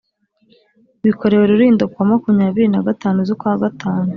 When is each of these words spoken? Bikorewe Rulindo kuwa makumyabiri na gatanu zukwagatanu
Bikorewe 1.03 1.43
Rulindo 1.51 1.83
kuwa 1.91 2.09
makumyabiri 2.11 2.67
na 2.71 2.81
gatanu 2.87 3.19
zukwagatanu 3.27 4.09